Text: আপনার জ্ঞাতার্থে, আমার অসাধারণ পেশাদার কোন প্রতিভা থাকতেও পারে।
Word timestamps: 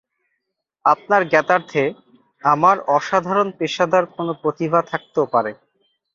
আপনার 0.85 1.21
জ্ঞাতার্থে, 1.29 1.83
আমার 2.41 2.77
অসাধারণ 2.89 3.47
পেশাদার 3.59 4.05
কোন 4.15 4.27
প্রতিভা 4.41 4.79
থাকতেও 4.91 5.25
পারে। 5.33 5.51